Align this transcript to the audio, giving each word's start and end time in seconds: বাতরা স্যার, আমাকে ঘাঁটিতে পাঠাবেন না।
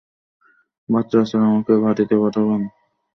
বাতরা 0.89 1.23
স্যার, 1.25 1.41
আমাকে 1.49 1.73
ঘাঁটিতে 1.83 2.15
পাঠাবেন 2.21 2.61
না। 2.61 2.69